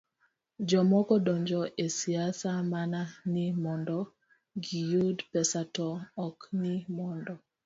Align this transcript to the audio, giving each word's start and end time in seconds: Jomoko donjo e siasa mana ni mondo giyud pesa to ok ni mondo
Jomoko 0.67 1.13
donjo 1.25 1.61
e 1.85 1.87
siasa 1.97 2.51
mana 2.73 3.01
ni 3.33 3.45
mondo 3.63 3.97
giyud 4.65 5.17
pesa 5.31 5.61
to 5.75 5.87
ok 6.25 6.37
ni 6.61 6.73
mondo 6.97 7.33